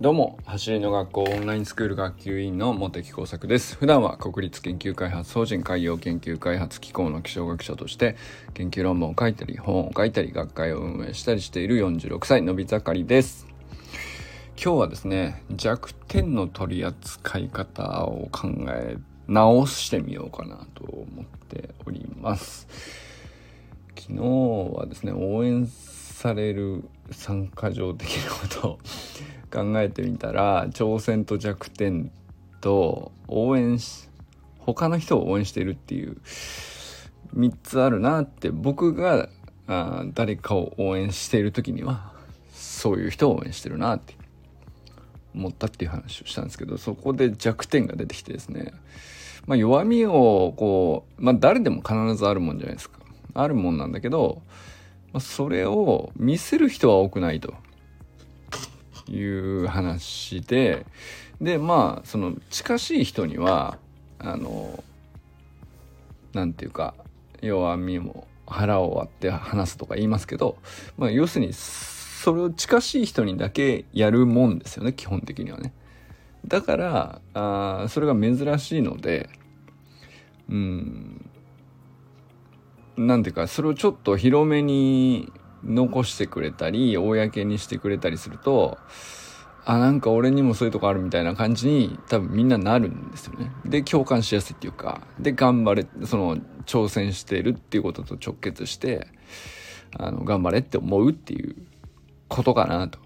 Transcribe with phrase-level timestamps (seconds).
[0.00, 3.74] どうも、走りの学校オンラインスクール学級委員の茂木耕作です。
[3.74, 8.14] 普段は国立研究開発法人海洋研究開発機構の気象学者として
[8.54, 13.48] 研究論文を書いたり、本を書いたり、学会を運営したりしている46歳のび盛りです。
[14.56, 22.68] 今日はですね、弱点の取り扱い方を考え直してみようかなと思っております。
[23.98, 28.78] 昨日はですね、応援される参加条的なことを
[29.48, 32.10] 考えてみたら挑戦と弱点
[32.60, 34.08] と応援し
[34.58, 36.18] 他の人を応援しているっていう
[37.34, 39.28] 3つあるなって僕が
[39.66, 42.12] あ誰かを応援している時には
[42.52, 44.14] そういう人を応援してるなって
[45.34, 48.72] 思ったっていう話をしたんですけどそこで弱点が出てきてですね
[49.46, 52.98] まあ弱みをこうまあ誰でも必ずあるもんじゃないですか。
[53.34, 54.42] あるもんなんだけど、
[55.12, 57.54] まあ、それを見せる人は多くないと。
[59.10, 60.86] いう話で、
[61.40, 63.78] で、まあ、その近しい人には、
[64.18, 64.82] あの、
[66.32, 66.94] なんていうか、
[67.40, 70.56] 弱みも腹を割って話すとか言いますけど、
[70.96, 75.72] まあ、要するに、それを近しい人にだけやるもんですよね、基本的にはね。
[76.46, 79.28] だから、あそれが珍しいので、
[80.48, 81.30] うん、
[82.96, 85.30] なんていうか、それをちょっと広めに
[85.64, 88.78] 残してくれたり、公にしてくれたりすると、
[89.64, 93.50] あ、なんか俺にもそういうとこあるみたいな感じに多分みんななるんですよね。
[93.66, 99.08] で、共感しやすいっていうか、で、頑張れ、その、挑戦してるっていうことと直結して、
[99.98, 101.56] あの、頑張れって思うっていう
[102.28, 102.98] ことかな、と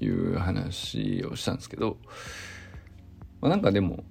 [0.00, 1.96] いう話をしたんですけど、
[3.40, 4.04] まあ、なんかでも、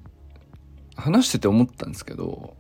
[0.96, 2.56] 話してて思ったんですけど、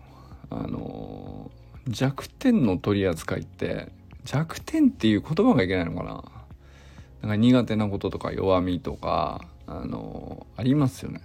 [0.49, 1.51] あの、
[1.87, 3.91] 弱点の取り扱いって、
[4.23, 6.23] 弱点っていう言葉がいけないのかな？
[7.21, 11.21] なんか苦手なこととか弱みとか、あの、ありますよね。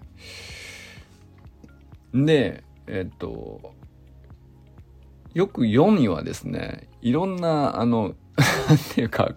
[2.13, 3.73] で、えっと、
[5.35, 8.15] よく読みはですね、いろんな、あの、っ
[8.95, 9.35] ていうか、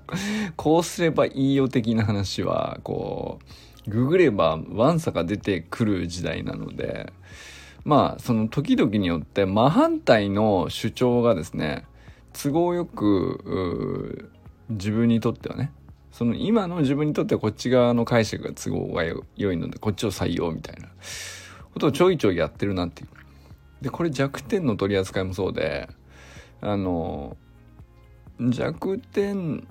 [0.55, 3.39] こうすればいいよ的な話は、こ
[3.87, 7.11] う、ググればワンサが出てくる時代なので、
[7.85, 11.85] まあ、その時々によって真反対の主張がですね、
[12.33, 14.31] 都合よく
[14.69, 15.71] 自分にとってはね
[16.11, 19.03] その今の自分にとってはこっち側の解釈が都合が
[19.35, 20.89] 良いのでこっちを採用みたいな
[21.73, 23.09] ことをちょいちょいやってるなっていう。
[23.81, 25.87] でこれ弱点の取り扱いもそうで
[26.61, 27.37] あの
[28.39, 29.67] 弱点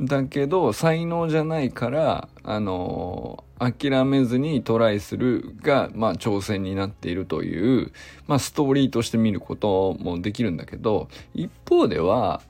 [0.00, 7.92] だけど才能じゃないからあの諦めずにトライするが、まあ、挑戦になっているという、
[8.26, 12.40] まあ、ストーリーとして見ることもできるんだけど一方では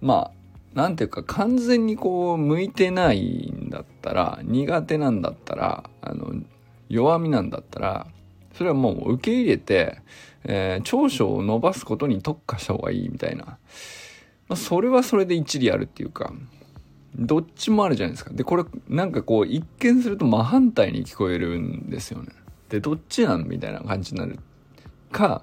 [0.00, 0.36] まあ
[0.74, 6.34] なんていうか完全にこう向いてないんだったら苦手なんだったらあの
[6.88, 8.06] 弱みなんだったら
[8.54, 10.00] それはもう受け入れて、
[10.44, 13.58] えー、長所を伸ばすことに特化した方がいいみたいな、ま
[14.50, 16.32] あ、それはそれで一理あるっていうか。
[17.16, 18.30] どっちもあるじゃないですか。
[18.32, 22.28] で、これ、なんかこう、一見すると真反対に聞こえるんですよね。
[22.68, 24.38] で、どっちなんみたいな感じになる
[25.10, 25.42] か、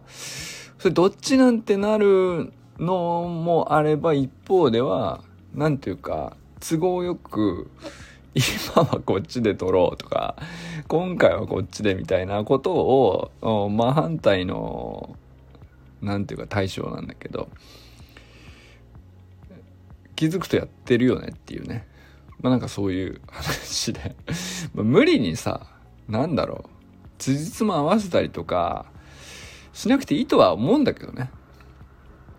[0.78, 5.23] それどっちなんてなるのもあれば、一方では、
[5.56, 7.69] なんていうか、都合よく、
[8.35, 10.35] 今はこっちで撮ろうとか、
[10.88, 15.16] 今回はこっちでみたいなことを、真反対の、
[16.01, 17.50] なんていうか対象なんだけど、
[20.16, 21.88] 気づくとやってるよねっていうね。
[22.41, 24.16] まあなんかそういう話で
[24.74, 25.68] ま無理にさ、
[26.07, 26.69] なんだろう、
[27.18, 28.85] 辻褄合わせたりとか、
[29.72, 31.31] しなくていいとは思うんだけどね。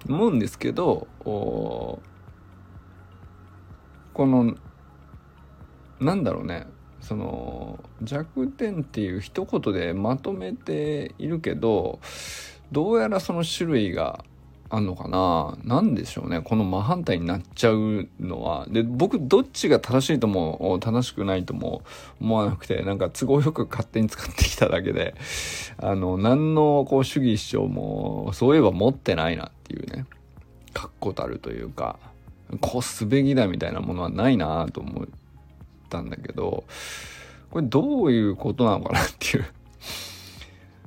[0.09, 2.01] 思うんですけど、こ
[4.17, 4.55] の、
[6.01, 6.67] なんだろうね、
[7.05, 12.01] その弱点っていう一言でまとめているけど
[12.73, 14.25] どうやらその種類が
[14.71, 15.57] あんのかな？
[15.63, 16.41] なんでしょうね。
[16.41, 18.67] この真反対になっちゃうのは。
[18.69, 21.83] で、僕どっちが正しいとも正しくないとも
[22.21, 25.15] 思わなくて、なんか都合よく勝手に使ってきただけで、
[25.79, 30.06] あの、何のこう主義主張もそういえば持ってないなっていうね、
[30.73, 31.99] 確固たるというか、
[32.61, 35.06] こうすべきだみたいなものはないなと思っ
[35.88, 36.65] たんだけど、
[37.50, 39.44] これどういうことなのかなっていう。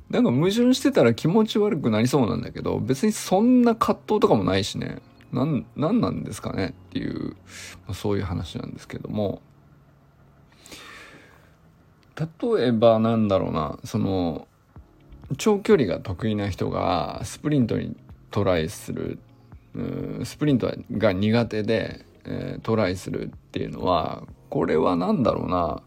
[0.09, 5.01] なんか矛盾してたら気持ち悪くなりそうなんだけど、別にそんな葛藤とかもないしね。
[5.31, 7.31] なん、なんなんですかねっていう、
[7.85, 9.41] まあ、そういう話なんですけども。
[12.17, 14.47] 例えばなんだろうな、その、
[15.37, 17.95] 長距離が得意な人がスプリントに
[18.31, 19.19] トライする、
[20.23, 25.83] スプリントが苦手で、えー、トライするっていうのは、これは何だろうな、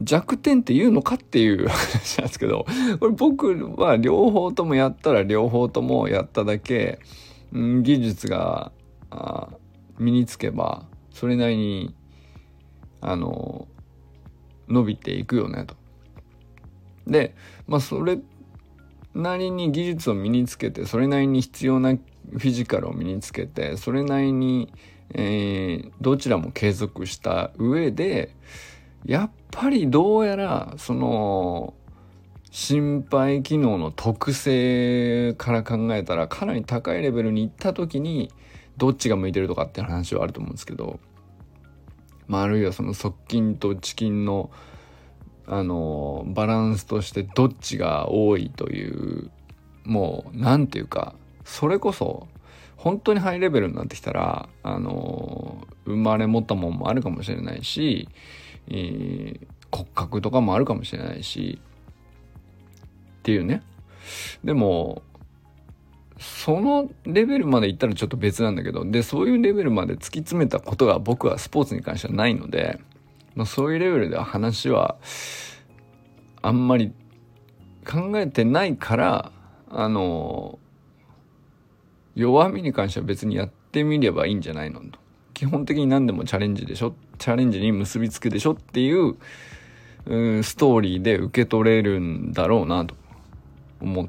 [0.00, 2.66] 弱点って言うのかっていう話なんですけど、
[3.00, 7.00] これ僕は両方ともやったら両方ともやっただけ、
[7.52, 8.72] うん、技術が
[9.98, 11.94] 身につけば、それなりに、
[13.00, 13.66] あの、
[14.68, 15.76] 伸びていくよねと。
[17.06, 17.34] で、
[17.66, 18.18] まあそれ
[19.14, 24.72] なりに技術を身につけて、それなりに必要なフィジカルを身につけて、それなりに、
[25.14, 28.36] えー、どちらも継続した上で、
[29.04, 31.74] やっぱりどうやらその
[32.50, 38.32] 心肺機能の特性から考えたらかなり高いレベルに行った時に
[38.76, 40.98] どっちが向いてるとかって話はあると思うんですけど、
[42.26, 44.50] まあ、あるいはその側筋と遅筋の
[45.50, 49.30] あのバランスとしてどっちが多いという
[49.84, 52.28] もう何て言うかそれこそ
[52.76, 58.10] 本当にハイレベルになってきたらあの生まれ持ったもんもあるかもしれないし
[58.70, 61.60] えー、骨格とかもあるかもしれないし
[63.18, 63.62] っていうね。
[64.44, 65.02] でも
[66.18, 72.80] そのレベルまでいったらちょっと別なんだけどでそういうレベルまで突き詰めたことが僕はスポーツに関してはないので、
[73.34, 74.96] まあ、そういうレベルでは話は
[76.42, 76.92] あんまり
[77.86, 79.32] 考えてないから
[79.70, 80.58] あの
[82.14, 84.98] 弱みに関しては別にやってみればいいんじゃないのと。
[85.38, 86.94] 基本的に何でもチャレンジでしょ？
[87.16, 89.14] チャレンジに結びつくでしょっていう、
[90.06, 92.96] うん、ストーリーで受け取れるんだろうなと
[93.80, 94.08] 思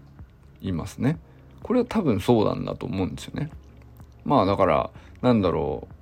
[0.64, 1.20] いますね。
[1.62, 3.52] これは多分そうなんだと思うんですよね。
[4.26, 4.90] まあだから
[5.22, 5.94] なんだろう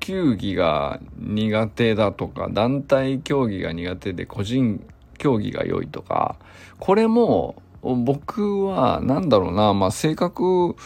[0.00, 4.82] 球技が苦手だとか団体競技が苦手で個人
[5.18, 6.36] 競技が良いとか
[6.78, 10.76] これも僕は何だろうなまあ性格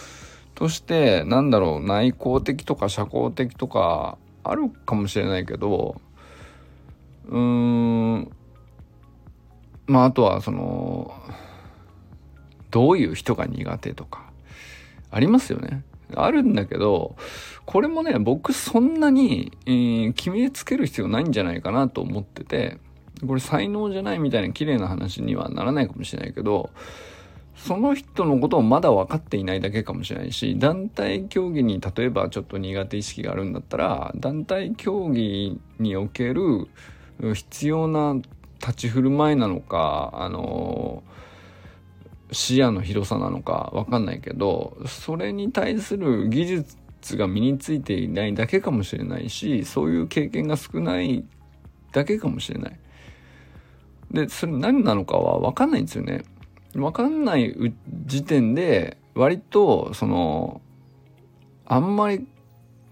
[0.61, 5.99] としてなんだろう内向的とか社交的とかあるかもしれないけど
[7.29, 8.31] うーん
[9.87, 11.15] まああとはその
[12.71, 14.31] どういう人が苦手とか
[15.11, 15.83] ありますよね。
[16.15, 17.17] あるんだけど
[17.65, 22.77] これもね僕そんなに、えー、決めつける必要ないんじゃないかなと思ってて
[23.27, 26.69] これ才能じゃないみたいな綺麗な話にはならないかもしれないけど
[27.57, 36.69] その人のことをまだ分かっていないだけかもしれないし団体競技に例えばちょっと苦手意識があるんだったら団体競技における
[37.35, 38.17] 必要な
[38.61, 41.03] 立ち振る舞いなのかあの
[42.33, 51.25] 視野の広さなのか分かんないけどそれに対する技術が身についていないだけかもしれないしそういう経験が少ない
[51.93, 52.79] だけかもしれない。
[54.13, 56.25] でそれ何なのかは分かんないんですよね。
[56.75, 57.75] 分かんない
[58.07, 60.61] 時点で割とその
[61.67, 62.27] あんまり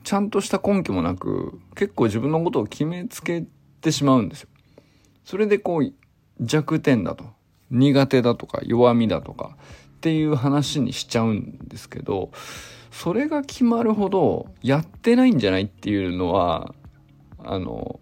[0.04, 3.44] ちゃんとした根拠もなく結構自分のことを決めつけ
[3.80, 4.48] てしまうんですよ。
[5.24, 5.92] それでこう
[6.40, 7.24] 弱点だと
[7.70, 9.56] 苦手だとか弱みだとか
[9.96, 12.30] っていう話にしちゃうんですけど
[12.90, 16.74] それが決まるほどやってないんじゃないっていうのは
[17.44, 18.00] あの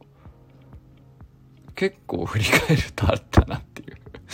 [1.75, 3.63] 結構振り返るとあったな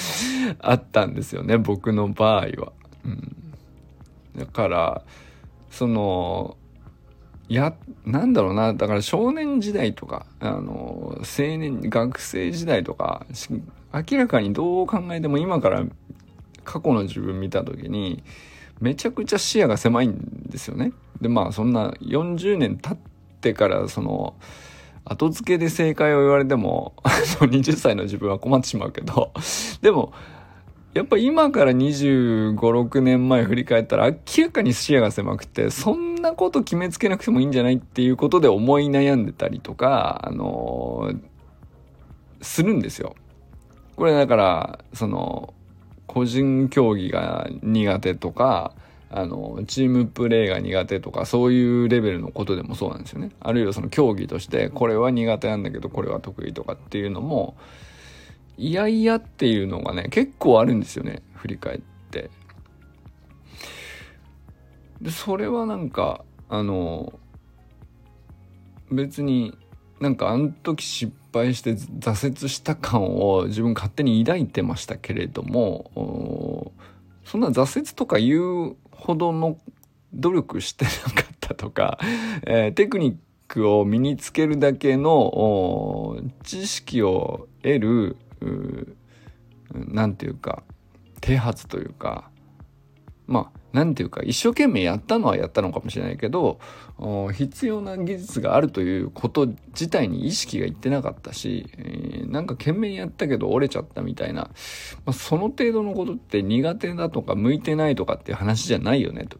[0.60, 2.72] あったんですよね僕の場合は。
[3.04, 3.36] うん、
[4.36, 5.02] だから
[5.70, 6.56] その
[7.48, 7.74] や
[8.06, 13.26] なんだろうなだから少年時代とかあの青年学生時代とか
[13.92, 15.84] 明らかにどう考えても今から
[16.64, 18.22] 過去の自分見た時に
[18.80, 20.92] めちゃくちゃ視野が狭いんですよね。
[21.20, 22.98] でまあそんな40年経っ
[23.40, 24.34] てからその
[25.04, 29.32] 後付けで正解を言われても 20歳の自分は困ってしまうけど
[29.80, 30.12] でも
[30.94, 41.18] やっぱ今から25、6年前振り返ったら明らかに視野が狭くて、そんなこと決めつけなくてもいいんじゃないっていうことで思い悩んでたりとか、あのー、
[42.42, 43.14] するんですよ。
[43.96, 45.54] これだから、その、
[46.06, 48.74] 個人競技が苦手とか、
[49.12, 53.30] あの、チームプレーが苦手とか、そういうレベルのことでもそうなんですよね。
[53.40, 57.56] あるいはその競技として、これは苦手なんだけど、これは得意とかっていうのも、
[58.56, 62.30] いやいやっていうのがね、結構あるんですよね、振り返って。
[65.00, 67.12] で、それはなんか、あの、
[68.90, 69.56] 別に
[70.02, 76.72] なんかあの時失敗して挫折した感を自分勝手に抱いてましたけれども、
[77.24, 79.58] そんな挫折とか言うほどの
[80.12, 81.98] 努力してなかったとか、
[82.46, 83.16] えー、テクニッ
[83.48, 88.16] クを身につけるだけの知識を得る
[89.72, 90.62] 何て言うか
[91.20, 92.30] 啓発というか
[93.26, 96.58] まあ何て言うか一生懸命やったのはやったのかもしれないけど
[97.32, 104.50] 必要な技術があるということ自体に意識がいってなかったし、えー、なんか懸命にやったけど折れちゃったみたいな、ま
[105.06, 109.38] あ、その程度のことって苦手だとか向いてないとかっていう話じゃないよねと、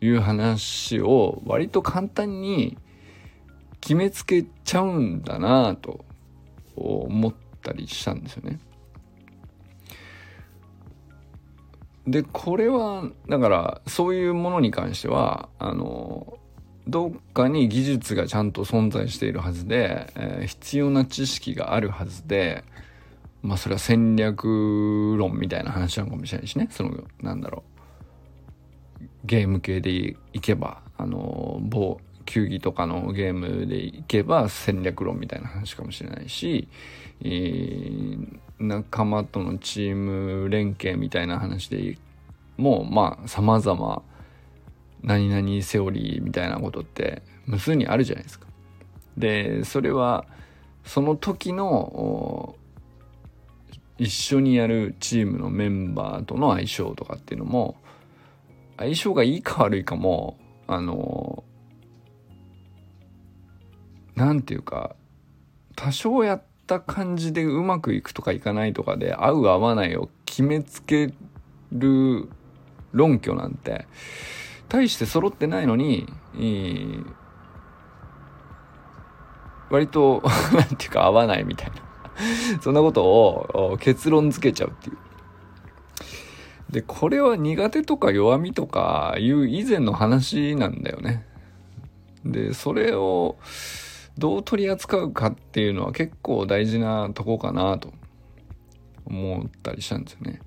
[0.00, 2.76] いう話を割と簡単に
[3.80, 6.04] 決めつけちゃうんだなと
[6.76, 8.60] 思ったりしたんですよね。
[12.06, 16.38] でこれはだからそういうものに関してはあの
[16.86, 22.62] どっかに技術がちゃんと存在しているはずで、えー、必要な知識があるはずで
[23.42, 26.68] まあそれは戦略論みたいな話なのかもしれないしね。
[26.70, 27.62] そのなんだろ
[29.00, 29.04] う。
[29.24, 29.90] ゲーム系で
[30.32, 36.68] いけばあの某球技とかのゲームでいけば戦略論みたいな話かもしれないし、
[37.22, 41.98] えー、仲間とのチーム連携みたいな話で
[42.56, 44.02] もうまあ様々
[45.02, 48.46] 何々セオリーみたいなことって無数にあるじゃないですか。
[49.16, 50.26] でそれは
[50.84, 52.56] その時の
[53.98, 57.76] 一緒にやるチームのメンバーとの相性とかっていうのも
[58.76, 60.36] 相性がいいか悪いかも
[60.66, 61.44] あの
[64.14, 64.96] なんていうか
[65.76, 71.14] 多少やってった感じでうまくいくとかいかないとかで合う合わないを決めつけ
[71.70, 72.28] る
[72.92, 73.86] 論拠なんて
[74.68, 76.08] 大して揃ってないのに、
[79.70, 81.74] 割と なんていうか合わないみたいな
[82.60, 84.96] そんなことを結論付けちゃうっていう。
[86.70, 91.24] で、これは苦手とか弱みとかいう以前の話なんだよね。
[92.24, 93.36] で、それを
[94.18, 97.92] どう取り扱うかっていうのは結構大事なとこかなと
[99.04, 100.40] 思ったりしたんですよね。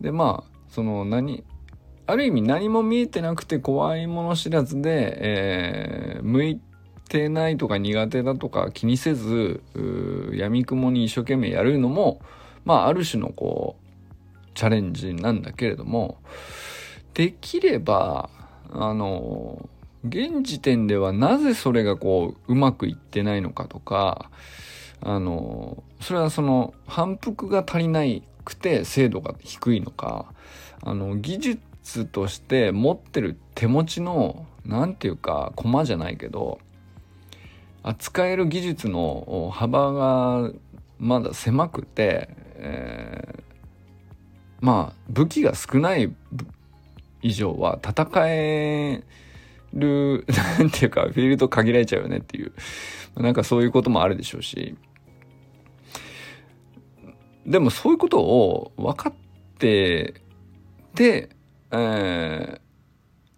[0.00, 1.44] で、まあ、その何、
[2.06, 6.60] ある意味何も見えてなくて怖いもの知らずで、えー、向い
[7.08, 9.62] てないとか苦手だとか気にせず
[10.32, 12.20] 闇雲に一生懸命やるのも
[12.64, 16.18] まあある種のこうチャレンジなんだけれども
[17.14, 18.30] できれば
[18.72, 19.68] あの
[20.04, 24.30] 現時点ではなぜそれがこううまくいってないのかとか
[25.02, 30.32] あのそれはその反復が足りないくて精度が低いのか
[30.82, 36.60] あの技術として持ってる手持ちの何て言うか駒じゃないけど
[37.82, 40.50] 扱える技術の幅が
[40.98, 43.42] まだ狭くて、えー、
[44.60, 46.14] まあ武器が少ない
[47.22, 49.02] 以上は戦え
[49.72, 50.24] る
[50.58, 52.52] なんていうかフィールド限られちゃうよねっていう。
[53.16, 54.76] なんかそういうこともあるでしょうし。
[57.46, 59.12] でもそういうことを分かっ
[59.58, 60.14] て
[60.94, 61.30] で、
[61.72, 62.60] えー、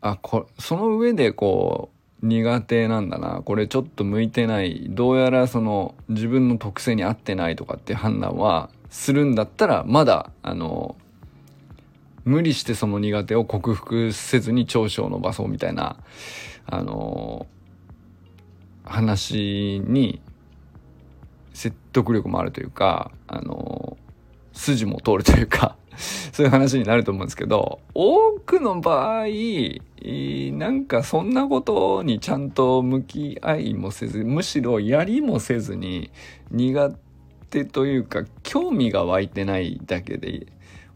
[0.01, 1.91] あこその上でこ
[2.23, 3.43] う苦手なんだな。
[3.45, 4.87] これちょっと向いてない。
[4.91, 10.97] どうやらその自分の特性に合ってないとかって判断はするんだったらまだあの
[12.25, 15.97] 無理してその苦手を克服せずに長所を伸ばそうみたいな
[16.67, 17.47] あの
[18.85, 20.21] 話に
[21.53, 23.97] 説得力もあるというかあの
[24.53, 25.77] 筋も通るというか
[26.33, 29.27] そういう話になると思うんですけど、多くの場合、
[30.53, 36.11] なんかそんなことにちゃんと向き合いもせず、むしろやりもせずに
[36.51, 36.93] 苦
[37.51, 40.47] 手というか興味が湧いてないだけで、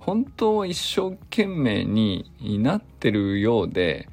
[0.06, 4.08] 本当は一生懸命になってるようで、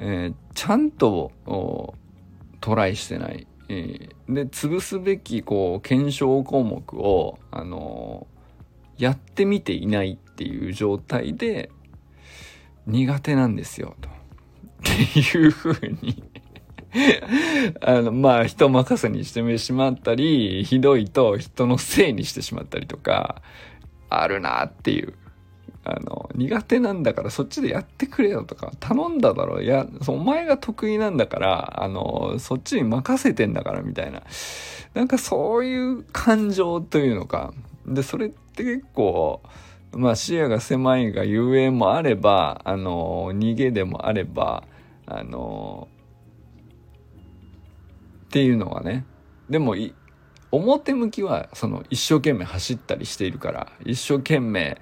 [0.00, 1.30] えー、ちゃんと
[2.60, 3.46] トライしてない。
[3.68, 8.26] えー、で、潰すべきこう検証項目を、あの
[8.98, 11.70] やってみていないっていう状態で
[12.86, 14.08] 苦手なんですよと。
[14.08, 14.12] っ
[14.82, 16.24] ていうふうに
[17.80, 23.42] あの、まあ、人任せにしてしまったり、ひどいと人のせいにしてしまったりとか、
[24.08, 25.14] あるなっていう。
[25.88, 29.62] あの、苦手なんだからそっちでやってくれよとか、頼んだだろう。
[29.62, 34.22] いや、お前が得意なんだから、あの、そっちに任せてんだからみたいな。
[34.94, 37.54] なんかそういう感情というのか。
[37.86, 39.40] で、それって結構、
[39.92, 44.64] まあ視野が狭いがゆえもあれば、あの、逃げでもあれば、
[45.06, 45.86] あの、
[48.24, 49.06] っていうのはね。
[49.48, 49.76] でも、
[50.50, 54.80] 表向きはその一生懸命走ったりしているから一生懸命、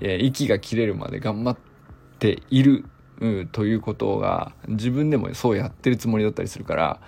[0.00, 1.56] え、息が切れるまで頑張っ
[2.18, 2.84] ている、
[3.52, 7.00] ということが自分でもそうやってるつもりだったりするから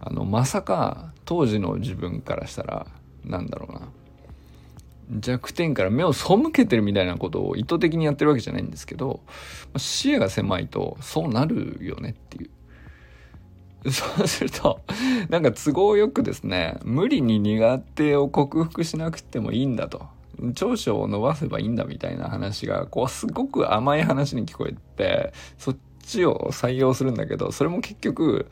[0.00, 2.86] あのまさか当時の自分からしたら
[3.24, 3.88] なんだろうな
[5.20, 9.20] 弱点から目を背けてるみたいなことを意図的にやってるわけじゃないんですけど
[9.76, 12.50] 視野が狭いとそうなるよねっていう。
[13.90, 14.80] そうすると、
[15.28, 20.06] なんか都合よくですね、無理に苦手を克服しなくてもいいんだと。
[20.54, 28.46] 長所を伸ばせばいいんだみたいな話が、こう、すごく甘い話に聞こえて、そっちを採用するんだけど、それも結局、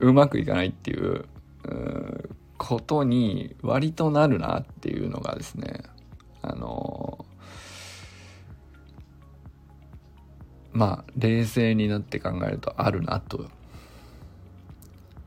[0.00, 1.24] うまくいかないっていう、
[1.64, 5.82] うことに割となるなっていうのがですね、
[6.42, 7.24] あの
[10.72, 13.48] まあ、冷静になって考えるとあるなと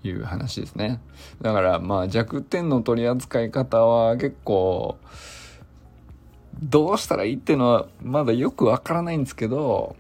[0.04, 1.02] いう話ですね。
[1.42, 4.98] だからまあ弱点の取り扱い方は結構
[6.62, 9.96] どうしたらいいっていうのはまだよくわからないんですけど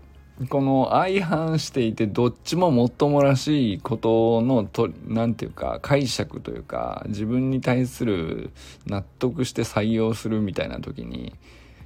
[0.47, 8.51] この相反していてどっちももっともらしいことのとなんていうか解釈というか自分に対する
[8.85, 11.35] 納得して採用するみたいな時に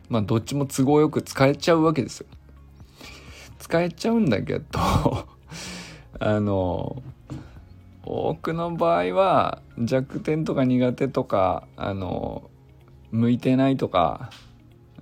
[0.08, 2.28] まあどっちも都合よく使えちゃうわけですよ。
[3.58, 4.66] 使えちゃうんだけど
[6.20, 7.02] あの
[8.04, 12.50] 多くの場合は弱点とか苦手とかあの
[13.12, 14.30] 向いてないとか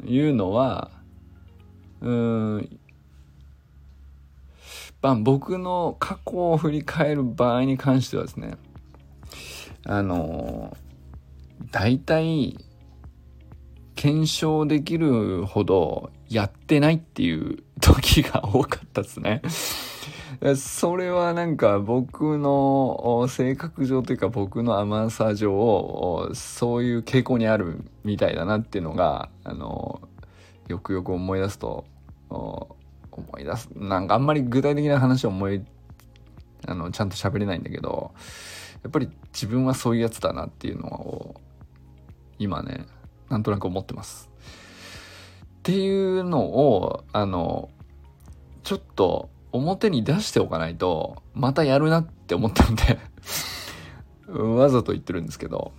[0.06, 0.92] いうのは
[2.02, 2.80] うん
[5.02, 8.56] まあ、僕の過去を振り返る場合に関してはですね、
[9.84, 10.78] あの、
[11.72, 12.56] 大体、
[13.96, 19.42] 検証できるほどやってないっていう時が多かったですね。
[20.56, 30.02] それはなんか僕の性格上というか僕の甘さ上、そういう傾向にあるみたいだなっていうのが、あの、
[30.68, 31.86] よくよく思い出すと、
[32.30, 33.70] 思い出す。
[33.76, 35.64] なんかあんまり具体的な話を思い、
[36.66, 38.12] あの、ちゃんと喋れないんだけど、
[38.82, 41.36] やっぱり自分はそういうやつだなっていうのを、
[42.40, 42.88] 今ね、
[43.30, 44.28] なんとなく思ってます。
[45.60, 47.70] っていうのを、あの、
[48.64, 53.00] ちょっと表に出しておかないと、またやるなって思ったんで
[54.32, 55.74] わざと言ってるんですけど、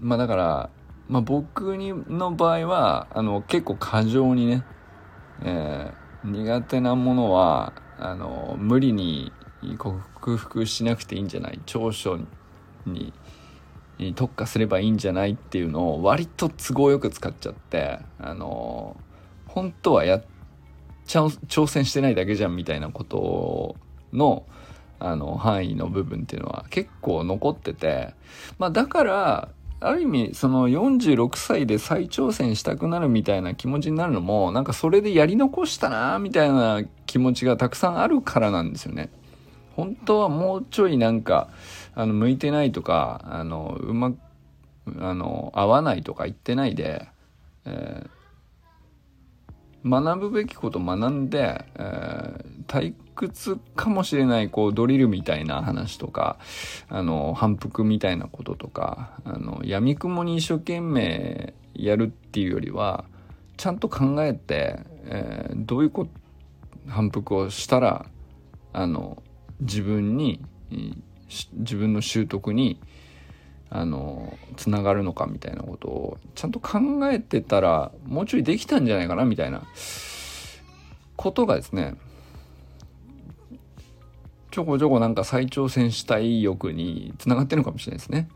[0.00, 0.70] まあだから、
[1.08, 4.64] まあ僕にの場合は、あの、結構過剰にね、
[5.42, 9.32] えー苦手なものはあの無理に
[9.78, 12.18] 克服しなくていいんじゃない長所
[12.86, 13.12] に
[14.14, 18.96] 特化すればいいんじゃないっていうのを割と都合よく使っちゃってあの
[19.46, 20.26] 本当はやっちゃ
[21.08, 23.76] 挑戦してないだけじゃんみたいなこと
[24.12, 24.44] の
[25.00, 28.14] あの範囲の部分っていうのは結構残ってて
[28.58, 29.48] まあだから
[29.80, 39.08] ある意味、その46歳で再挑戦したくなるみたいな気持ちになるのも、なんかそれでやり残したなみたいな気持ちがたくさんあるからなんですよね。
[39.76, 41.48] 本当はもうちょいなんか、
[41.94, 44.12] あの、向いてないとか、あの、うま、
[44.98, 47.06] あの、合わないとか言ってないで、
[47.64, 48.10] えー、
[49.84, 56.38] 学ぶべきこと学んで、えー、退屈かもしれないこうドリルみたいな話とか
[56.88, 63.04] あの反復みたいなこととかあの闇雲に一生懸命やるっていうよりは
[63.56, 66.08] ちゃんと考えて、えー、どういうこ
[66.88, 68.06] 反復をしたら
[68.72, 69.22] あの
[69.60, 70.44] 自分に
[71.52, 72.80] 自分の習得に
[73.70, 76.78] あのつながるのかみたいなことをちゃんと考
[77.10, 79.62] えてたらもうちょいできたんじゃないかなみたいな
[81.16, 81.94] ことがですね
[84.50, 88.28] ちょこちょこなんか再挑戦したい欲につながってるのかもしれないですね。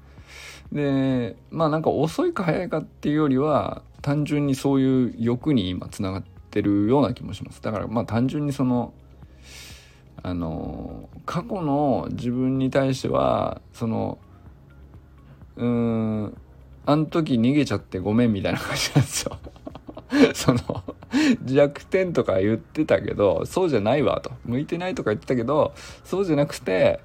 [0.70, 7.62] でまあなんか遅いか早いかっていうよりは単純にそういう欲に今つながってるような気もします。
[7.62, 8.92] だからまあ単純にその
[10.22, 14.18] あの過去の自分に対してはその
[15.56, 16.36] うーん
[16.84, 19.38] あの時逃げちゃってごめんみたいな感じなんですよ。
[20.34, 20.60] その
[21.44, 24.32] 弱点とか言ってたけど、そうじゃないわと。
[24.44, 25.72] 向いてないとか言ってたけど、
[26.04, 27.00] そうじゃなくて、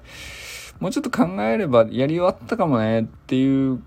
[0.80, 3.80] もうちょっと考えればやり終わったかもねっていう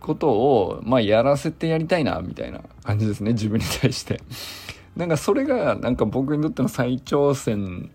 [0.00, 4.20] ことを、まあやらせてやりたいな、みたいな感じですね、自分に対して。
[4.96, 7.90] なんかそれが、なんか僕にとっての再挑戦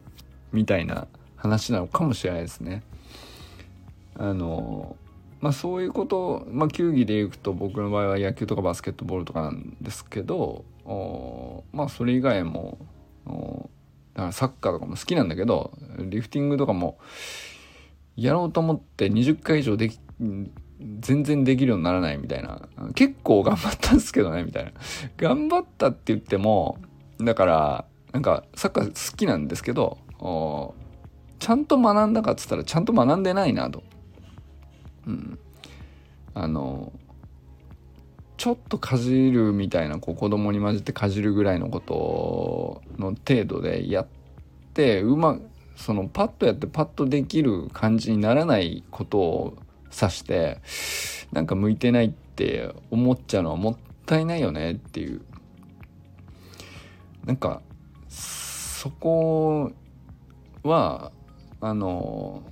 [0.51, 2.83] みたいな話なのかもしれないですね。
[4.17, 4.97] あの、
[5.41, 10.65] まあそういうこと、まあ球技でいくと僕の場合は野球とかバスケットボールとかなんですけど、
[11.73, 12.77] まあそれ以外も
[13.25, 16.97] だからサッカーとかも好きなんだけどリフティングとかも
[18.15, 19.99] やろうと思って20回以上でき
[20.99, 24.71] 全然できるようにならないみたいな結構頑張ったんですけどねみたいな
[25.17, 26.79] 頑張ったって言っても
[27.19, 29.97] だからなんかサッカー好きなんですけど
[31.39, 33.83] ちゃんと学んだかっつったらちゃんと学んでないなと。
[35.09, 35.39] うん。
[36.33, 36.93] あの
[38.37, 44.07] ちょっとかじるみたいなこう子供に混じってかじるぐらいのことの程度でやっ
[44.73, 45.37] てうま
[45.75, 49.57] そのパッとやってパッとできる感じにならないことを
[49.91, 50.61] 指して
[51.33, 55.21] なんか向いてないって思っちゃうのはもったいないよねっていう
[57.25, 57.61] なんか
[58.07, 59.71] そこ
[60.63, 61.11] は
[61.59, 62.43] あの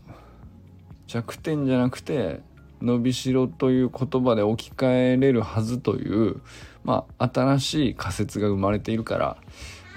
[1.07, 2.41] 弱点じゃなくて
[2.81, 6.41] 伸びしろという言葉で置き換えれるはずという、
[6.83, 9.37] まあ、新しい仮説が生まれているから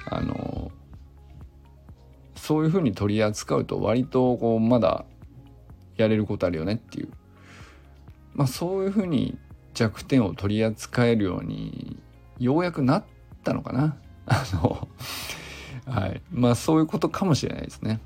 [0.06, 0.72] あの
[2.34, 5.04] そういうふうに取り扱うと割とこうまだ
[5.96, 7.08] やれることあるよねっていう、
[8.34, 9.38] まあ、そういうふうに
[9.74, 11.98] 弱点を取り扱えるように
[12.38, 13.04] ようやくなっ
[13.44, 13.96] たのかな。
[14.26, 14.88] あの
[15.86, 18.00] はいまあそういうことかもしれないですね。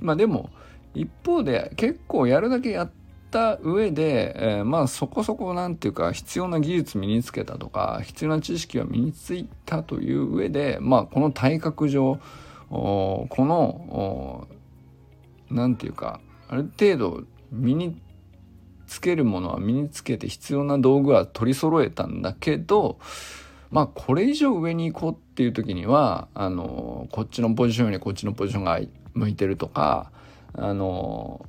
[0.00, 0.50] まあでも
[0.94, 2.90] 一方で結構やるだけやっ
[3.34, 12.20] た上で、えー、まあそこそこなんていうか必要な技術身につけたとか必要な知識は身についたという上でまあこの体格上
[12.70, 14.46] この
[15.50, 18.00] 何て言うかある程度身に
[18.86, 23.00] つけるものは身につけて必要な道具は取り揃えたんだけど
[23.72, 28.78] まあこれ以上上に行こうっていう時にはあのこっちのポジションよりこっちのポジションが
[29.14, 30.12] 向いてるとか
[30.52, 31.44] あの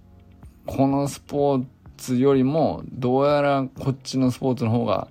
[0.65, 1.65] このスポー
[1.97, 5.08] ツよりもどうやらこっちのスポーツの方が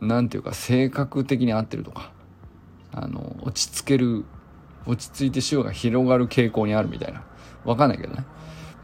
[0.00, 2.12] 何て言うか性格的に合ってるとか
[2.92, 4.24] あの落ち着ける
[4.86, 7.24] 落ち着いて潮が広がる傾向にあるみたいな
[7.64, 8.26] わかんないけどね、ま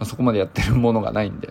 [0.00, 1.48] あ、そこまでやってるものがないんで、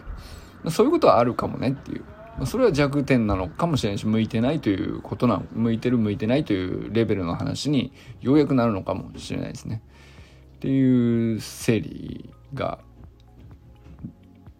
[0.63, 2.03] まあ、そういうことはあるかもねっていう
[2.37, 9.81] まそれは弱点なのかもしれないし向いてないということなの向いてる向いてないというレベルの話にようやくなるのかもしれないですね。
[10.55, 12.79] っていう整理が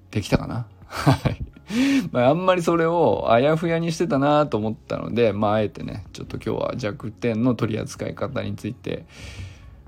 [0.10, 0.67] できたかな。
[0.91, 1.38] はい。
[2.12, 9.06] まあ、あんまりそれをあやふやにしてたなと思ったので、まあ、あえてね、ちょっと今日は弱点の取り扱い方について、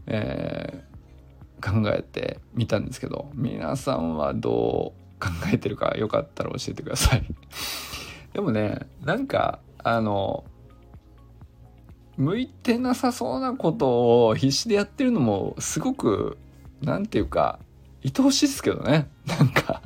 [0.07, 7.23] えー、考えてみたんですけど、皆さんはどう考えてるかよかったら教えてください
[8.33, 10.43] でもねなんかあの
[12.17, 16.37] 向いてなさそうなことを必死でやってるのもすごく
[16.81, 17.59] 何て言うか
[18.03, 19.81] 愛おしいですけどね なんか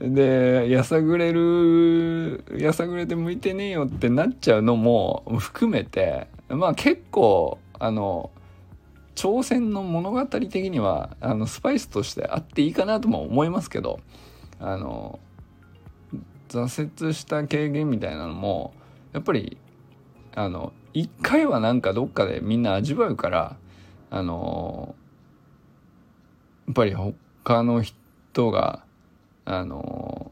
[0.00, 8.30] でやさぐれるやさぐれて向いてねえよってなっちゃうのも含めてまあ結構あの
[9.14, 14.00] 挑戦の物語的にはあのスパイスとしてあっていいかなとも思いますけど
[14.58, 15.18] あの
[16.48, 18.74] 挫折した経験みたいなのも
[19.12, 19.56] やっぱり
[20.34, 23.56] あの一回はなんかどっかでみんな味わうから
[24.10, 24.94] あの
[26.66, 28.83] やっぱり他の人が
[29.44, 30.30] あの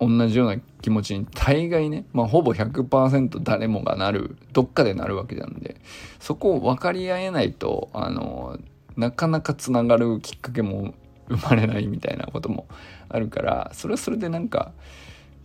[0.00, 5.80] 同じような気持ちに大概ね、まあ、ほぼ100%誰もがなるどっかでなるわけなんで
[6.20, 8.58] そこを分かり合えないとあの
[8.96, 10.94] なかなかつながるきっかけも
[11.28, 12.66] 生まれないみたいなことも
[13.08, 14.72] あるからそれはそれでなんか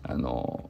[0.04, 0.70] あの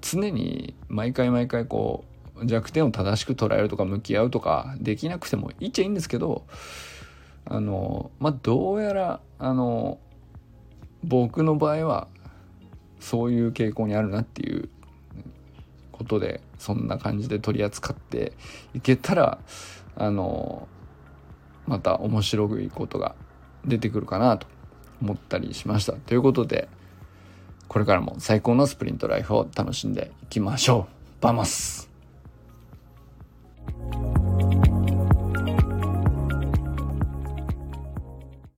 [0.00, 2.04] 常に毎回毎回こ
[2.36, 6.44] う弱点を正しく捉えるとか向き合うとかできなくてもいいっちゃいいんですけど
[7.44, 9.98] あのまあどうやらあの
[11.04, 12.08] 僕の場合は
[12.98, 14.68] そういう傾向にあるなっていう
[15.92, 18.32] ことでそんな感じで取り扱って
[18.74, 19.38] いけたら
[19.96, 20.68] あの
[21.66, 23.14] また面白いことが
[23.64, 24.46] 出てくるかなと
[25.00, 25.92] 思ったりしました。
[25.92, 26.68] ということで、
[27.68, 31.22] これからも最高のスプリントライフを楽しんでいきましょう。
[31.22, 31.90] バマス